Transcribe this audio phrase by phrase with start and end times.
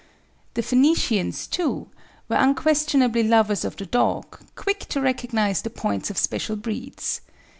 [0.55, 1.89] The Phoenicians, too,
[2.27, 7.21] were unquestionably lovers of the dog, quick to recognise the points of special breeds.